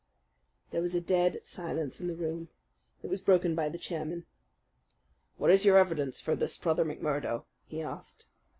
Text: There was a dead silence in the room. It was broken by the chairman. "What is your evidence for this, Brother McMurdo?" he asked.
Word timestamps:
There 0.71 0.81
was 0.81 0.95
a 0.95 0.99
dead 0.99 1.45
silence 1.45 2.01
in 2.01 2.07
the 2.07 2.15
room. 2.15 2.47
It 3.03 3.09
was 3.11 3.21
broken 3.21 3.53
by 3.53 3.69
the 3.69 3.77
chairman. 3.77 4.25
"What 5.37 5.51
is 5.51 5.63
your 5.63 5.77
evidence 5.77 6.19
for 6.19 6.35
this, 6.35 6.57
Brother 6.57 6.83
McMurdo?" 6.83 7.43
he 7.67 7.83
asked. 7.83 8.25